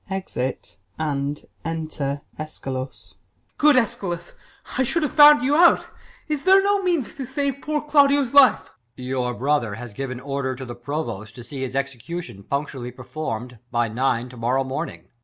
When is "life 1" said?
8.33-8.63